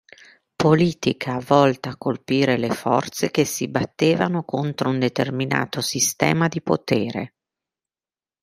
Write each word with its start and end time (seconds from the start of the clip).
Politica 0.55 1.37
volta 1.37 1.89
a 1.89 1.95
colpire 1.95 2.57
le 2.57 2.71
forze 2.71 3.29
che 3.29 3.45
si 3.45 3.67
battevano 3.67 4.43
contro 4.43 4.89
un 4.89 4.97
determinato 4.97 5.79
sistema 5.79 6.47
di 6.47 6.59
potere. 6.63 7.35